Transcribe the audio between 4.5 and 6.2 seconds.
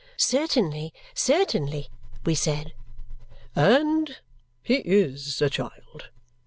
he IS a child.